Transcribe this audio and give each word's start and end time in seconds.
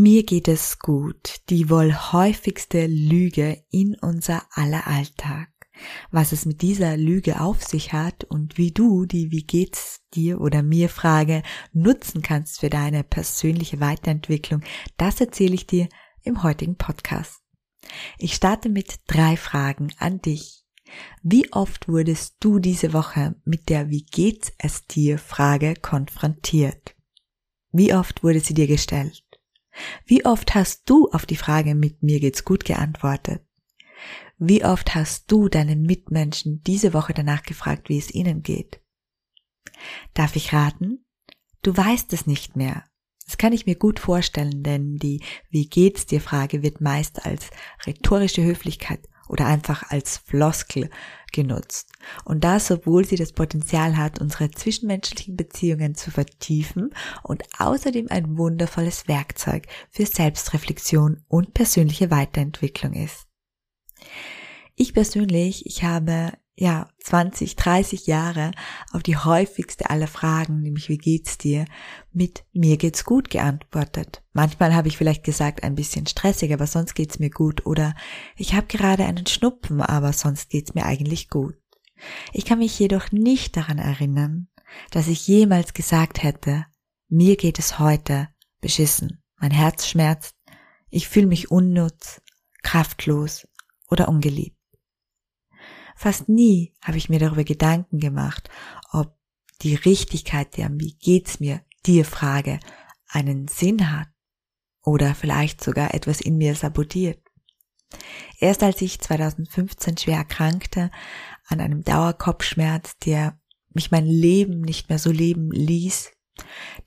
Mir 0.00 0.22
geht 0.22 0.46
es 0.46 0.78
gut, 0.78 1.40
die 1.48 1.70
wohl 1.70 1.92
häufigste 1.92 2.86
Lüge 2.86 3.64
in 3.72 3.96
unser 4.00 4.46
aller 4.52 4.86
Alltag. 4.86 5.48
Was 6.12 6.30
es 6.30 6.46
mit 6.46 6.62
dieser 6.62 6.96
Lüge 6.96 7.40
auf 7.40 7.64
sich 7.64 7.92
hat 7.92 8.22
und 8.22 8.58
wie 8.58 8.70
du 8.70 9.06
die 9.06 9.32
Wie 9.32 9.42
geht's 9.42 10.02
dir 10.14 10.40
oder 10.40 10.62
mir 10.62 10.88
Frage 10.88 11.42
nutzen 11.72 12.22
kannst 12.22 12.60
für 12.60 12.70
deine 12.70 13.02
persönliche 13.02 13.80
Weiterentwicklung, 13.80 14.62
das 14.98 15.20
erzähle 15.20 15.56
ich 15.56 15.66
dir 15.66 15.88
im 16.22 16.44
heutigen 16.44 16.76
Podcast. 16.76 17.40
Ich 18.18 18.34
starte 18.34 18.68
mit 18.68 19.00
drei 19.08 19.36
Fragen 19.36 19.92
an 19.98 20.22
dich. 20.22 20.64
Wie 21.24 21.52
oft 21.52 21.88
wurdest 21.88 22.36
du 22.38 22.60
diese 22.60 22.92
Woche 22.92 23.34
mit 23.44 23.68
der 23.68 23.90
Wie 23.90 24.04
geht's 24.04 24.52
es 24.58 24.86
dir 24.86 25.18
Frage 25.18 25.74
konfrontiert? 25.74 26.94
Wie 27.72 27.92
oft 27.92 28.22
wurde 28.22 28.38
sie 28.38 28.54
dir 28.54 28.68
gestellt? 28.68 29.27
Wie 30.06 30.24
oft 30.24 30.54
hast 30.54 30.88
du 30.88 31.08
auf 31.10 31.26
die 31.26 31.36
Frage 31.36 31.74
mit 31.74 32.02
mir 32.02 32.20
geht's 32.20 32.44
gut 32.44 32.64
geantwortet? 32.64 33.42
Wie 34.38 34.64
oft 34.64 34.94
hast 34.94 35.30
du 35.30 35.48
deinen 35.48 35.82
Mitmenschen 35.82 36.62
diese 36.62 36.94
Woche 36.94 37.12
danach 37.12 37.42
gefragt, 37.42 37.88
wie 37.88 37.98
es 37.98 38.14
ihnen 38.14 38.42
geht? 38.42 38.80
Darf 40.14 40.36
ich 40.36 40.52
raten? 40.52 41.04
Du 41.62 41.76
weißt 41.76 42.12
es 42.12 42.26
nicht 42.26 42.56
mehr. 42.56 42.84
Das 43.26 43.36
kann 43.36 43.52
ich 43.52 43.66
mir 43.66 43.74
gut 43.74 43.98
vorstellen, 43.98 44.62
denn 44.62 44.96
die 44.96 45.22
Wie 45.50 45.68
geht's 45.68 46.06
dir 46.06 46.20
Frage 46.20 46.62
wird 46.62 46.80
meist 46.80 47.26
als 47.26 47.50
rhetorische 47.86 48.42
Höflichkeit 48.42 49.06
oder 49.28 49.46
einfach 49.46 49.90
als 49.90 50.18
Floskel 50.18 50.90
genutzt. 51.32 51.92
Und 52.24 52.44
das, 52.44 52.70
obwohl 52.70 53.04
sie 53.04 53.16
das 53.16 53.32
Potenzial 53.32 53.96
hat, 53.96 54.20
unsere 54.20 54.50
zwischenmenschlichen 54.50 55.36
Beziehungen 55.36 55.94
zu 55.94 56.10
vertiefen 56.10 56.94
und 57.22 57.42
außerdem 57.58 58.06
ein 58.10 58.38
wundervolles 58.38 59.08
Werkzeug 59.08 59.66
für 59.90 60.06
Selbstreflexion 60.06 61.24
und 61.28 61.54
persönliche 61.54 62.10
Weiterentwicklung 62.10 62.94
ist. 62.94 63.26
Ich 64.74 64.94
persönlich, 64.94 65.66
ich 65.66 65.82
habe 65.82 66.32
ja 66.60 66.88
20, 67.04 67.54
30 67.54 68.06
Jahre 68.08 68.50
auf 68.92 69.02
die 69.04 69.16
häufigste 69.16 69.90
aller 69.90 70.08
Fragen, 70.08 70.60
nämlich 70.60 70.88
wie 70.88 70.98
geht's 70.98 71.38
dir, 71.38 71.66
mit 72.12 72.44
mir 72.52 72.76
geht's 72.76 73.04
gut 73.04 73.30
geantwortet. 73.30 74.22
Manchmal 74.32 74.74
habe 74.74 74.88
ich 74.88 74.96
vielleicht 74.96 75.22
gesagt 75.22 75.62
ein 75.62 75.76
bisschen 75.76 76.06
stressig, 76.06 76.52
aber 76.52 76.66
sonst 76.66 76.94
geht's 76.94 77.20
mir 77.20 77.30
gut 77.30 77.64
oder 77.64 77.94
ich 78.36 78.54
habe 78.54 78.66
gerade 78.66 79.04
einen 79.04 79.26
Schnupfen, 79.26 79.80
aber 79.80 80.12
sonst 80.12 80.50
geht's 80.50 80.74
mir 80.74 80.84
eigentlich 80.84 81.30
gut. 81.30 81.54
Ich 82.32 82.44
kann 82.44 82.58
mich 82.58 82.76
jedoch 82.78 83.12
nicht 83.12 83.56
daran 83.56 83.78
erinnern, 83.78 84.48
dass 84.90 85.06
ich 85.06 85.28
jemals 85.28 85.74
gesagt 85.74 86.24
hätte, 86.24 86.66
mir 87.08 87.36
geht 87.36 87.60
es 87.60 87.78
heute 87.78 88.28
beschissen, 88.60 89.22
mein 89.36 89.52
Herz 89.52 89.86
schmerzt, 89.86 90.34
ich 90.90 91.06
fühle 91.06 91.28
mich 91.28 91.52
unnutz, 91.52 92.20
kraftlos 92.62 93.46
oder 93.88 94.08
ungeliebt. 94.08 94.57
Fast 95.98 96.28
nie 96.28 96.72
habe 96.80 96.96
ich 96.96 97.08
mir 97.08 97.18
darüber 97.18 97.42
Gedanken 97.42 97.98
gemacht, 97.98 98.48
ob 98.92 99.18
die 99.62 99.74
Richtigkeit 99.74 100.56
der 100.56 100.70
Wie 100.74 100.96
geht's 100.96 101.40
mir 101.40 101.60
dir 101.86 102.04
Frage 102.04 102.60
einen 103.08 103.48
Sinn 103.48 103.90
hat 103.90 104.06
oder 104.84 105.16
vielleicht 105.16 105.60
sogar 105.60 105.94
etwas 105.94 106.20
in 106.20 106.36
mir 106.36 106.54
sabotiert. 106.54 107.20
Erst 108.38 108.62
als 108.62 108.80
ich 108.80 109.00
2015 109.00 109.98
schwer 109.98 110.18
erkrankte 110.18 110.92
an 111.48 111.58
einem 111.58 111.82
Dauerkopfschmerz, 111.82 112.96
der 112.98 113.40
mich 113.70 113.90
mein 113.90 114.06
Leben 114.06 114.60
nicht 114.60 114.90
mehr 114.90 115.00
so 115.00 115.10
leben 115.10 115.50
ließ, 115.50 116.12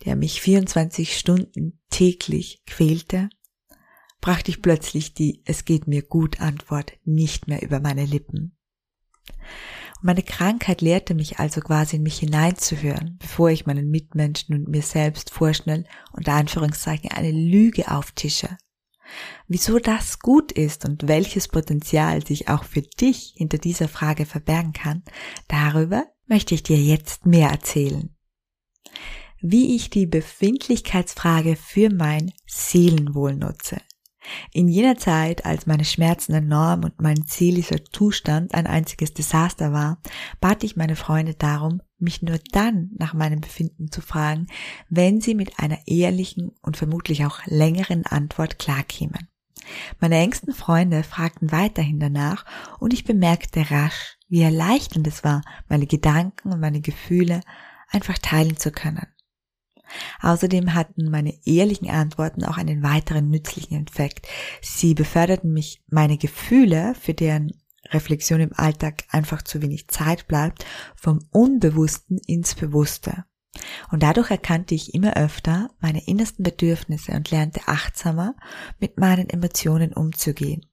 der 0.06 0.16
mich 0.16 0.40
24 0.40 1.18
Stunden 1.18 1.82
täglich 1.90 2.64
quälte, 2.66 3.28
brachte 4.22 4.52
ich 4.52 4.62
plötzlich 4.62 5.14
die 5.14 5.42
Es 5.44 5.66
geht 5.66 5.86
mir 5.86 6.02
gut 6.02 6.40
Antwort 6.40 6.94
nicht 7.04 7.50
mehr 7.50 7.62
über 7.62 7.82
meine 7.82 8.06
Lippen. 8.06 8.56
Und 9.28 10.04
meine 10.04 10.24
Krankheit 10.24 10.82
lehrte 10.82 11.14
mich 11.14 11.40
also 11.40 11.62
quasi 11.62 11.98
in 11.98 12.04
mich 12.04 12.20
hineinzuhören, 12.20 13.18
bevor 13.20 13.50
ich 13.50 13.66
meinen 13.66 13.90
Mitmenschen 13.90 14.56
und 14.56 14.68
mir 14.68 14.82
selbst 14.82 15.30
vorschnell 15.30 15.86
unter 16.12 16.34
Anführungszeichen 16.34 17.12
eine 17.12 17.32
Lüge 17.32 17.92
auftische. 17.92 18.58
Wieso 19.48 19.80
das 19.80 20.20
gut 20.20 20.52
ist 20.52 20.86
und 20.86 21.08
welches 21.08 21.48
Potenzial 21.48 22.26
sich 22.26 22.48
auch 22.48 22.64
für 22.64 22.82
dich 22.82 23.34
hinter 23.36 23.58
dieser 23.58 23.88
Frage 23.88 24.26
verbergen 24.26 24.74
kann, 24.74 25.04
darüber 25.48 26.06
möchte 26.28 26.56
ich 26.56 26.64
dir 26.64 26.78
jetzt 26.78 27.26
mehr 27.26 27.50
erzählen. 27.50 28.16
Wie 29.42 29.76
ich 29.76 29.90
die 29.90 30.06
Befindlichkeitsfrage 30.06 31.56
für 31.56 31.90
mein 31.90 32.32
Seelenwohl 32.46 33.36
nutze. 33.36 33.82
In 34.54 34.68
jener 34.68 34.98
Zeit, 34.98 35.46
als 35.46 35.66
meine 35.66 35.86
Schmerzen 35.86 36.34
enorm 36.34 36.84
und 36.84 37.02
mein 37.02 37.24
seelischer 37.26 37.84
Zustand 37.86 38.54
ein 38.54 38.68
einziges 38.68 39.14
Desaster 39.14 39.74
war, 39.74 40.00
bat 40.40 40.64
ich 40.64 40.76
meine 40.76 40.96
Freunde 40.96 41.34
darum, 41.34 41.82
mich 41.98 42.22
nur 42.22 42.40
dann 42.52 42.92
nach 42.98 43.14
meinem 43.14 43.42
Befinden 43.42 43.92
zu 43.92 44.02
fragen, 44.02 44.48
wenn 44.90 45.22
sie 45.22 45.36
mit 45.36 45.60
einer 45.60 45.80
ehrlichen 45.88 46.52
und 46.62 46.78
vermutlich 46.78 47.26
auch 47.26 47.40
längeren 47.46 48.06
Antwort 48.06 48.60
klarkämen. 48.60 49.28
Meine 50.00 50.18
engsten 50.18 50.54
Freunde 50.54 51.04
fragten 51.04 51.52
weiterhin 51.52 52.00
danach 52.00 52.46
und 52.80 52.94
ich 52.94 53.04
bemerkte 53.04 53.70
rasch, 53.70 54.18
wie 54.28 54.42
erleichternd 54.42 55.08
es 55.08 55.24
war, 55.24 55.42
meine 55.68 55.88
Gedanken 55.88 56.52
und 56.52 56.60
meine 56.60 56.82
Gefühle 56.82 57.42
einfach 57.90 58.18
teilen 58.18 58.58
zu 58.58 58.72
können. 58.72 59.08
Außerdem 60.22 60.74
hatten 60.74 61.10
meine 61.10 61.34
ehrlichen 61.46 61.90
Antworten 61.90 62.44
auch 62.46 62.58
einen 62.58 62.84
weiteren 62.84 63.30
nützlichen 63.30 63.86
Effekt. 63.86 64.28
Sie 64.62 64.94
beförderten 64.94 65.52
mich 65.54 65.84
meine 65.90 66.18
Gefühle, 66.18 66.94
für 67.00 67.14
deren 67.14 67.52
Reflexion 67.90 68.40
im 68.40 68.54
Alltag 68.54 69.04
einfach 69.10 69.42
zu 69.42 69.62
wenig 69.62 69.88
Zeit 69.88 70.28
bleibt, 70.28 70.66
vom 70.96 71.20
Unbewussten 71.32 72.20
ins 72.26 72.56
Bewusste. 72.56 73.26
Und 73.92 74.04
dadurch 74.04 74.32
erkannte 74.32 74.76
ich 74.76 74.94
immer 74.94 75.18
öfter 75.18 75.70
meine 75.80 76.06
innersten 76.08 76.44
Bedürfnisse 76.44 77.12
und 77.12 77.32
lernte 77.32 77.62
achtsamer 77.68 78.36
mit 78.80 78.98
meinen 78.98 79.30
Emotionen 79.30 79.94
umzugehen. 79.94 80.66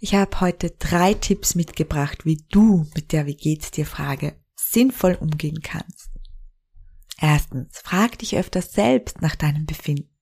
Ich 0.00 0.14
habe 0.14 0.40
heute 0.40 0.70
drei 0.70 1.14
Tipps 1.14 1.54
mitgebracht, 1.54 2.24
wie 2.24 2.44
du 2.50 2.86
mit 2.94 3.12
der 3.12 3.26
Wie 3.26 3.36
geht's 3.36 3.70
dir 3.70 3.86
Frage 3.86 4.34
sinnvoll 4.54 5.14
umgehen 5.14 5.60
kannst. 5.62 6.13
Erstens, 7.20 7.78
frag 7.84 8.18
dich 8.18 8.36
öfters 8.36 8.72
selbst 8.72 9.22
nach 9.22 9.36
deinem 9.36 9.66
Befinden. 9.66 10.14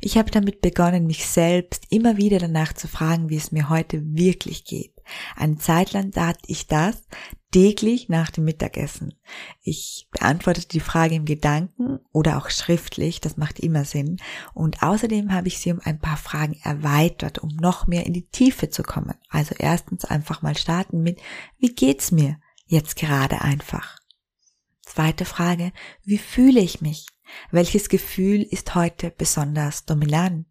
Ich 0.00 0.18
habe 0.18 0.30
damit 0.30 0.60
begonnen, 0.60 1.06
mich 1.06 1.26
selbst 1.26 1.86
immer 1.90 2.16
wieder 2.16 2.38
danach 2.38 2.72
zu 2.72 2.88
fragen, 2.88 3.30
wie 3.30 3.36
es 3.36 3.52
mir 3.52 3.68
heute 3.70 4.02
wirklich 4.04 4.64
geht. 4.64 4.94
Eine 5.36 5.58
Zeit 5.58 5.92
lang 5.92 6.10
tat 6.10 6.38
ich 6.46 6.66
das 6.66 7.02
täglich 7.50 8.08
nach 8.08 8.30
dem 8.30 8.44
Mittagessen. 8.44 9.14
Ich 9.62 10.08
beantwortete 10.10 10.68
die 10.68 10.80
Frage 10.80 11.14
im 11.14 11.24
Gedanken 11.24 12.00
oder 12.12 12.38
auch 12.38 12.50
schriftlich, 12.50 13.20
das 13.20 13.36
macht 13.36 13.60
immer 13.60 13.84
Sinn. 13.84 14.16
Und 14.54 14.82
außerdem 14.82 15.32
habe 15.32 15.48
ich 15.48 15.58
sie 15.58 15.72
um 15.72 15.80
ein 15.84 16.00
paar 16.00 16.16
Fragen 16.16 16.58
erweitert, 16.62 17.38
um 17.38 17.50
noch 17.50 17.86
mehr 17.86 18.06
in 18.06 18.12
die 18.12 18.28
Tiefe 18.28 18.70
zu 18.70 18.82
kommen. 18.82 19.14
Also 19.28 19.54
erstens 19.58 20.04
einfach 20.04 20.42
mal 20.42 20.56
starten 20.56 21.02
mit, 21.02 21.20
wie 21.58 21.74
geht's 21.74 22.10
mir 22.10 22.38
jetzt 22.66 22.96
gerade 22.96 23.40
einfach? 23.42 23.98
Zweite 24.94 25.24
Frage, 25.24 25.72
wie 26.04 26.18
fühle 26.18 26.60
ich 26.60 26.80
mich? 26.80 27.08
Welches 27.50 27.88
Gefühl 27.88 28.42
ist 28.42 28.76
heute 28.76 29.10
besonders 29.10 29.86
dominant? 29.86 30.46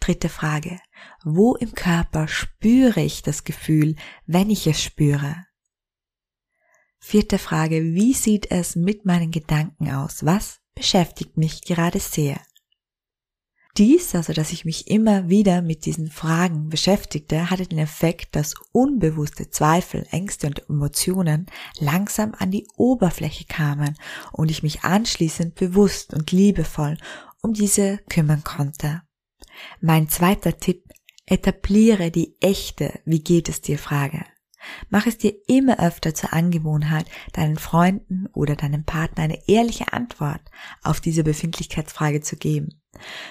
Dritte 0.00 0.28
Frage, 0.28 0.80
wo 1.22 1.54
im 1.54 1.72
Körper 1.76 2.26
spüre 2.26 3.00
ich 3.00 3.22
das 3.22 3.44
Gefühl, 3.44 3.94
wenn 4.26 4.50
ich 4.50 4.66
es 4.66 4.82
spüre? 4.82 5.46
Vierte 6.98 7.38
Frage, 7.38 7.94
wie 7.94 8.14
sieht 8.14 8.50
es 8.50 8.74
mit 8.74 9.04
meinen 9.04 9.30
Gedanken 9.30 9.92
aus? 9.92 10.26
Was 10.26 10.58
beschäftigt 10.74 11.36
mich 11.36 11.62
gerade 11.62 12.00
sehr? 12.00 12.40
Dies, 13.76 14.14
also 14.14 14.32
dass 14.32 14.52
ich 14.52 14.64
mich 14.64 14.88
immer 14.88 15.28
wieder 15.28 15.62
mit 15.62 15.86
diesen 15.86 16.10
Fragen 16.10 16.68
beschäftigte, 16.68 17.50
hatte 17.50 17.66
den 17.66 17.78
Effekt, 17.78 18.34
dass 18.34 18.54
unbewusste 18.72 19.50
Zweifel, 19.50 20.06
Ängste 20.10 20.48
und 20.48 20.68
Emotionen 20.68 21.46
langsam 21.78 22.34
an 22.36 22.50
die 22.50 22.66
Oberfläche 22.76 23.44
kamen 23.44 23.96
und 24.32 24.50
ich 24.50 24.62
mich 24.62 24.82
anschließend 24.82 25.54
bewusst 25.54 26.12
und 26.12 26.32
liebevoll 26.32 26.96
um 27.42 27.54
diese 27.54 27.98
kümmern 28.08 28.42
konnte. 28.44 29.02
Mein 29.80 30.08
zweiter 30.08 30.58
Tipp, 30.58 30.84
etabliere 31.26 32.10
die 32.10 32.36
echte 32.40 33.00
Wie 33.04 33.22
geht 33.22 33.48
es 33.48 33.60
dir 33.60 33.78
Frage. 33.78 34.24
Mach 34.88 35.06
es 35.06 35.16
dir 35.16 35.32
immer 35.46 35.78
öfter 35.78 36.14
zur 36.14 36.32
Angewohnheit, 36.32 37.06
deinen 37.32 37.56
Freunden 37.56 38.26
oder 38.32 38.56
deinem 38.56 38.84
Partner 38.84 39.24
eine 39.24 39.48
ehrliche 39.48 39.92
Antwort 39.92 40.42
auf 40.82 41.00
diese 41.00 41.24
Befindlichkeitsfrage 41.24 42.20
zu 42.20 42.36
geben. 42.36 42.79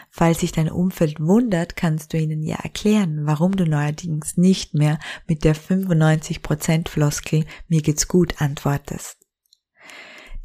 Falls 0.10 0.40
sich 0.40 0.52
dein 0.52 0.72
Umfeld 0.72 1.20
wundert, 1.20 1.76
kannst 1.76 2.14
du 2.14 2.18
ihnen 2.18 2.44
ja 2.44 2.58
erklären, 2.58 3.26
warum 3.26 3.56
du 3.56 3.66
neuerdings 3.66 4.38
nicht 4.38 4.74
mehr 4.74 5.00
mit 5.28 5.44
der 5.44 5.56
95% 5.56 6.88
Floskel 6.88 7.46
mir 7.68 7.82
geht's 7.82 8.08
gut 8.08 8.42
antwortest. 8.42 9.18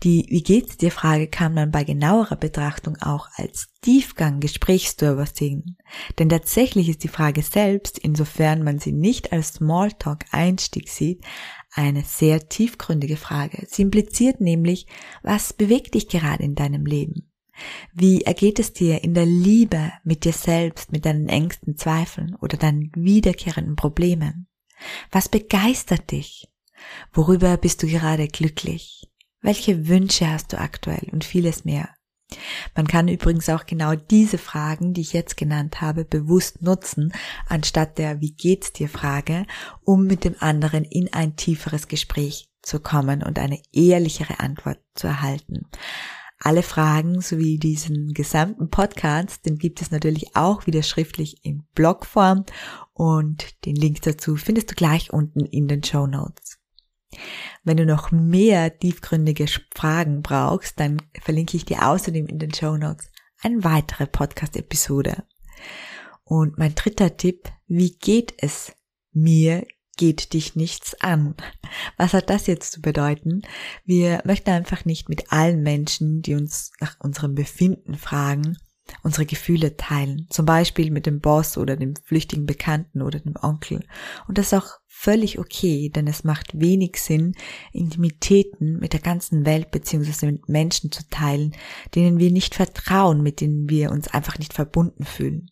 Die 0.03 0.27
Wie 0.29 0.43
geht's 0.43 0.77
dir 0.77 0.91
Frage 0.91 1.29
kann 1.29 1.55
man 1.55 1.71
bei 1.71 1.83
genauerer 1.83 2.37
Betrachtung 2.37 2.99
auch 3.01 3.29
als 3.37 3.69
Tiefgang 3.81 4.39
Gesprächsstörber 4.39 5.25
sehen. 5.25 5.79
Denn 6.19 6.29
tatsächlich 6.29 6.91
ist 6.91 7.05
die 7.05 7.09
Frage 7.09 7.41
selbst, 7.41 7.99
insofern 7.99 8.63
man 8.65 8.79
sie 8.79 8.93
nicht 8.93 9.33
als 9.33 9.55
Smalltalk 9.55 10.27
Einstieg 10.31 10.91
sieht, 10.91 11.25
eine 11.71 12.03
sehr 12.03 12.51
tiefgründige 12.51 13.17
Frage. 13.17 13.67
Sie 13.71 13.81
impliziert 13.81 14.43
nämlich, 14.43 14.87
was 15.23 15.55
bewegt 15.55 15.95
dich 15.95 16.09
gerade 16.09 16.43
in 16.43 16.55
deinem 16.55 16.85
Leben? 16.85 17.31
Wie 17.93 18.23
ergeht 18.23 18.59
es 18.59 18.73
dir 18.73 19.03
in 19.05 19.15
der 19.15 19.27
Liebe 19.27 19.93
mit 20.03 20.25
dir 20.25 20.33
selbst, 20.33 20.93
mit 20.93 21.07
deinen 21.07 21.29
engsten 21.29 21.77
Zweifeln 21.77 22.35
oder 22.37 22.57
deinen 22.57 22.91
wiederkehrenden 22.95 23.77
Problemen? 23.77 24.49
Was 25.11 25.29
begeistert 25.29 26.11
dich? 26.11 26.49
Worüber 27.13 27.57
bist 27.57 27.83
du 27.83 27.87
gerade 27.87 28.29
glücklich? 28.29 29.09
Welche 29.41 29.89
Wünsche 29.89 30.29
hast 30.29 30.53
du 30.53 30.59
aktuell 30.59 31.09
und 31.13 31.25
vieles 31.25 31.65
mehr? 31.65 31.91
Man 32.75 32.87
kann 32.87 33.09
übrigens 33.09 33.49
auch 33.49 33.67
genau 33.67 33.95
diese 33.95 34.39
Fragen, 34.39 34.95
die 34.95 35.03
ich 35.03 35.13
jetzt 35.13 35.37
genannt 35.37 35.81
habe, 35.81 36.05
bewusst 36.05 36.63
nutzen, 36.63 37.13
anstatt 37.47 37.99
der 37.99 38.21
Wie 38.21 38.33
geht's 38.33 38.73
dir 38.73 38.89
Frage, 38.89 39.47
um 39.83 40.07
mit 40.07 40.25
dem 40.25 40.35
anderen 40.41 40.85
in 40.85 41.13
ein 41.13 41.37
tieferes 41.37 41.89
Gespräch 41.89 42.49
zu 42.63 42.81
kommen 42.81 43.23
und 43.23 43.39
eine 43.39 43.61
ehrlichere 43.73 44.41
Antwort 44.41 44.81
zu 44.95 45.07
erhalten. 45.07 45.67
Alle 46.47 46.63
Fragen 46.63 47.23
sowie 47.23 47.57
diesen 47.57 48.13
gesamten 48.13 48.69
Podcast, 48.69 49.47
den 49.47 49.57
gibt 49.57 49.81
es 49.81 49.91
natürlich 49.91 50.37
auch 50.37 50.67
wieder 50.67 50.83
schriftlich 50.83 51.43
in 51.43 51.65
Blogform 51.75 52.45
und 52.93 53.65
den 53.65 53.75
Link 53.75 54.03
dazu 54.03 54.37
findest 54.37 54.71
du 54.71 54.75
gleich 54.75 55.11
unten 55.11 55.47
in 55.47 55.69
den 55.69 55.83
Show 55.83 56.07
Notes. 56.07 56.59
Wenn 57.63 57.79
du 57.79 57.87
noch 57.87 58.11
mehr 58.13 58.79
tiefgründige 58.79 59.47
Fragen 59.75 60.21
brauchst, 60.21 60.79
dann 60.79 61.01
verlinke 61.19 61.57
ich 61.57 61.65
dir 61.65 61.89
außerdem 61.89 62.27
in 62.27 62.39
den 62.39 62.53
Show 62.53 62.77
Notes 62.77 63.11
eine 63.41 63.65
weitere 63.65 64.07
Podcast-Episode. 64.07 65.25
Und 66.25 66.59
mein 66.59 66.75
dritter 66.75 67.17
Tipp, 67.17 67.49
wie 67.69 67.97
geht 67.97 68.35
es 68.37 68.71
mir 69.13 69.67
geht 69.97 70.33
dich 70.33 70.57
nichts 70.57 70.95
an. 71.01 71.35
Was 71.97 72.13
hat 72.13 72.31
das 72.31 72.47
jetzt 72.47 72.73
zu 72.73 72.81
bedeuten? 72.81 73.43
Wir 73.85 74.23
möchten 74.25 74.51
einfach 74.51 74.85
nicht 74.85 75.09
mit 75.09 75.33
allen 75.33 75.63
Menschen, 75.63 76.23
die 76.23 76.35
uns 76.35 76.73
nach 76.81 76.97
unserem 77.01 77.35
Befinden 77.35 77.95
fragen, 77.95 78.57
unsere 79.03 79.27
Gefühle 79.27 79.77
teilen. 79.77 80.27
Zum 80.31 80.47
Beispiel 80.47 80.91
mit 80.91 81.07
dem 81.07 81.21
Boss 81.21 81.57
oder 81.57 81.77
dem 81.77 81.95
flüchtigen 81.97 82.47
Bekannten 82.47 83.03
oder 83.03 83.21
dem 83.21 83.35
Onkel. 83.41 83.85
Und 84.29 84.39
das 84.39 84.47
ist 84.47 84.55
auch 84.55 84.79
völlig 84.87 85.39
okay, 85.39 85.91
denn 85.91 86.07
es 86.07 86.25
macht 86.25 86.59
wenig 86.59 86.97
Sinn, 86.97 87.35
Intimitäten 87.73 88.79
mit 88.79 88.93
der 88.93 89.01
ganzen 89.01 89.45
Welt 89.45 89.71
beziehungsweise 89.71 90.27
mit 90.27 90.49
Menschen 90.49 90.93
zu 90.93 91.03
teilen, 91.11 91.55
denen 91.95 92.19
wir 92.19 92.31
nicht 92.31 92.55
vertrauen, 92.55 93.23
mit 93.23 93.41
denen 93.41 93.69
wir 93.69 93.91
uns 93.91 94.09
einfach 94.09 94.39
nicht 94.39 94.55
verbunden 94.55 95.05
fühlen. 95.05 95.51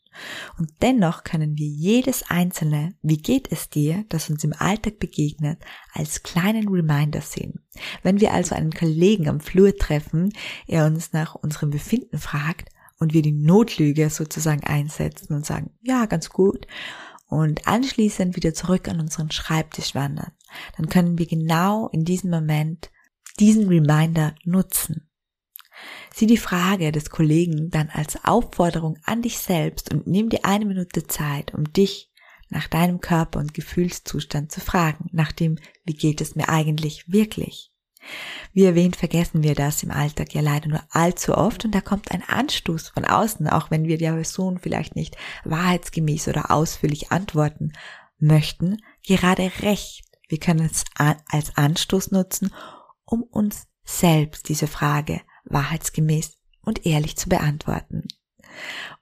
Und 0.59 0.71
dennoch 0.83 1.25
können 1.25 1.57
wir 1.57 1.67
jedes 1.67 2.23
einzelne, 2.29 2.95
wie 3.03 3.19
geht 3.19 3.51
es 3.51 3.71
dir, 3.71 4.05
das 4.09 4.31
uns 4.31 4.45
im 4.45 4.53
Alltag 4.53 4.99
begegnet, 4.99 5.59
als 5.93 6.23
kleinen 6.23 6.69
Reminder 6.69 7.21
sehen. 7.21 7.65
Wenn 8.03 8.21
wir 8.21 8.33
also 8.33 8.55
einen 8.55 8.73
Kollegen 8.73 9.29
am 9.29 9.41
Flur 9.41 9.77
treffen, 9.77 10.33
er 10.67 10.87
uns 10.87 11.13
nach 11.13 11.35
unserem 11.35 11.71
Befinden 11.71 12.19
fragt, 12.19 12.69
und 13.03 13.13
wir 13.13 13.23
die 13.23 13.33
Notlüge 13.33 14.09
sozusagen 14.11 14.63
einsetzen 14.63 15.35
und 15.35 15.45
sagen, 15.45 15.71
ja, 15.83 16.07
ganz 16.07 16.31
gut, 16.31 16.69
und 17.27 17.67
anschließend 17.67 18.37
wieder 18.37 18.55
zurück 18.55 18.89
an 18.89 19.01
unseren 19.01 19.31
Schreibtisch 19.31 19.95
wandern, 19.95 20.33
dann 20.77 20.89
können 20.89 21.19
wir 21.19 21.27
genau 21.27 21.89
in 21.89 22.05
diesem 22.05 22.31
Moment 22.31 22.91
diesen 23.41 23.69
Reminder 23.69 24.35
nutzen. 24.45 25.09
Sieh 26.15 26.27
die 26.27 26.37
Frage 26.37 26.93
des 26.93 27.11
Kollegen 27.11 27.71
dann 27.71 27.91
als 27.91 28.25
Aufforderung 28.25 28.99
an 29.05 29.23
dich 29.23 29.39
selbst 29.39 29.93
und 29.93 30.07
nimm 30.07 30.29
dir 30.29 30.45
eine 30.45 30.65
Minute 30.65 31.07
Zeit, 31.07 31.55
um 31.55 31.73
dich 31.73 32.11
nach 32.49 32.69
deinem 32.69 33.01
Körper 33.01 33.39
und 33.41 33.55
Gefühlszustand 33.55 34.53
zu 34.53 34.61
fragen, 34.61 35.09
nach 35.13 35.33
dem, 35.33 35.59
wie 35.85 35.95
geht 35.95 36.21
es 36.21 36.37
mir 36.37 36.49
eigentlich 36.49 37.11
wirklich? 37.11 37.73
Wie 38.53 38.65
erwähnt, 38.65 38.97
vergessen 38.97 39.43
wir 39.43 39.55
das 39.55 39.83
im 39.83 39.91
Alltag 39.91 40.35
ja 40.35 40.41
leider 40.41 40.69
nur 40.69 40.83
allzu 40.91 41.37
oft 41.37 41.65
und 41.65 41.75
da 41.75 41.81
kommt 41.81 42.11
ein 42.11 42.23
Anstoß 42.23 42.91
von 42.91 43.05
außen, 43.05 43.49
auch 43.49 43.71
wenn 43.71 43.85
wir 43.85 43.97
der 43.97 44.13
Person 44.13 44.59
vielleicht 44.59 44.97
nicht 44.97 45.17
wahrheitsgemäß 45.45 46.29
oder 46.29 46.51
ausführlich 46.51 47.11
antworten 47.13 47.73
möchten, 48.19 48.79
gerade 49.07 49.51
recht. 49.61 50.05
Wir 50.29 50.39
können 50.39 50.67
es 50.67 50.85
als 50.97 51.57
Anstoß 51.57 52.11
nutzen, 52.11 52.53
um 53.05 53.23
uns 53.23 53.67
selbst 53.85 54.49
diese 54.49 54.67
Frage 54.67 55.21
wahrheitsgemäß 55.45 56.39
und 56.63 56.87
ehrlich 56.87 57.17
zu 57.17 57.29
beantworten. 57.29 58.09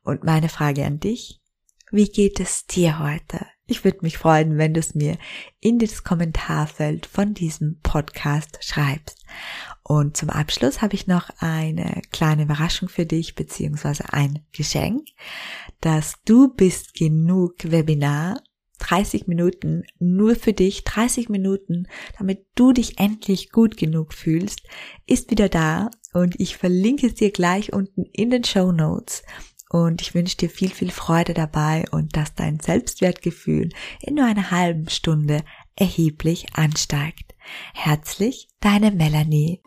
Und 0.02 0.24
meine 0.24 0.48
Frage 0.48 0.84
an 0.84 1.00
dich, 1.00 1.40
wie 1.92 2.08
geht 2.08 2.38
es 2.38 2.66
dir 2.66 3.00
heute? 3.00 3.46
Ich 3.66 3.84
würde 3.84 3.98
mich 4.02 4.18
freuen, 4.18 4.58
wenn 4.58 4.74
du 4.74 4.80
es 4.80 4.94
mir 4.94 5.16
in 5.60 5.78
das 5.78 6.04
Kommentarfeld 6.04 7.06
von 7.06 7.34
diesem 7.34 7.80
Podcast 7.82 8.58
schreibst. 8.62 9.24
Und 9.82 10.16
zum 10.16 10.30
Abschluss 10.30 10.82
habe 10.82 10.94
ich 10.94 11.06
noch 11.06 11.30
eine 11.38 12.02
kleine 12.12 12.42
Überraschung 12.42 12.88
für 12.88 13.06
dich, 13.06 13.34
beziehungsweise 13.34 14.12
ein 14.12 14.44
Geschenk. 14.52 15.08
Das 15.80 16.14
Du 16.24 16.54
bist 16.54 16.94
genug 16.94 17.54
Webinar 17.62 18.40
30 18.90 19.28
Minuten 19.28 19.84
nur 20.00 20.34
für 20.34 20.52
dich, 20.52 20.82
30 20.84 21.28
Minuten, 21.28 21.86
damit 22.18 22.44
du 22.56 22.72
dich 22.72 22.98
endlich 22.98 23.50
gut 23.50 23.76
genug 23.76 24.12
fühlst, 24.12 24.62
ist 25.06 25.30
wieder 25.30 25.48
da 25.48 25.90
und 26.12 26.38
ich 26.40 26.56
verlinke 26.56 27.06
es 27.06 27.14
dir 27.14 27.30
gleich 27.30 27.72
unten 27.72 28.04
in 28.12 28.30
den 28.30 28.44
Show 28.44 28.72
Notes. 28.72 29.22
Und 29.72 30.02
ich 30.02 30.14
wünsche 30.14 30.36
dir 30.36 30.50
viel, 30.50 30.70
viel 30.70 30.90
Freude 30.90 31.32
dabei 31.32 31.84
und 31.92 32.16
dass 32.16 32.34
dein 32.34 32.58
Selbstwertgefühl 32.58 33.68
in 34.00 34.14
nur 34.16 34.24
einer 34.24 34.50
halben 34.50 34.88
Stunde 34.88 35.44
erheblich 35.76 36.46
ansteigt. 36.54 37.36
Herzlich, 37.72 38.48
deine 38.58 38.90
Melanie. 38.90 39.62